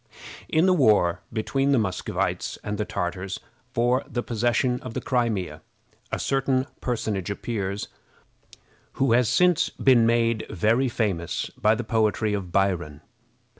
In 0.49 0.65
the 0.65 0.73
war 0.73 1.21
between 1.31 1.71
the 1.73 1.77
Muscovites 1.77 2.57
and 2.63 2.79
the 2.79 2.85
Tartars 2.85 3.39
for 3.71 4.03
the 4.09 4.23
possession 4.23 4.79
of 4.79 4.95
the 4.95 4.99
Crimea, 4.99 5.61
a 6.11 6.17
certain 6.17 6.65
personage 6.79 7.29
appeared, 7.29 7.87
who 8.93 9.11
has 9.11 9.29
since 9.29 9.69
been 9.69 10.07
made 10.07 10.47
very 10.49 10.89
famous 10.89 11.51
by 11.55 11.75
the 11.75 11.83
poetry 11.83 12.33
of 12.33 12.51
Byron. 12.51 13.01